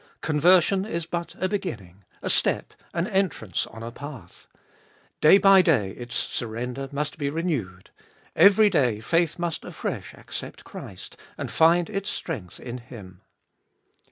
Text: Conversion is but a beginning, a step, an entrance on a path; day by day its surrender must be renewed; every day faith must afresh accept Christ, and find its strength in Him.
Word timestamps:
Conversion 0.21 0.83
is 0.83 1.05
but 1.05 1.35
a 1.39 1.47
beginning, 1.47 2.03
a 2.23 2.29
step, 2.31 2.73
an 2.91 3.05
entrance 3.05 3.67
on 3.67 3.83
a 3.83 3.91
path; 3.91 4.47
day 5.21 5.37
by 5.37 5.61
day 5.61 5.91
its 5.91 6.15
surrender 6.15 6.89
must 6.91 7.19
be 7.19 7.29
renewed; 7.29 7.91
every 8.35 8.67
day 8.67 8.99
faith 8.99 9.37
must 9.37 9.63
afresh 9.63 10.15
accept 10.15 10.63
Christ, 10.63 11.17
and 11.37 11.51
find 11.51 11.87
its 11.87 12.09
strength 12.09 12.59
in 12.59 12.79
Him. 12.79 13.21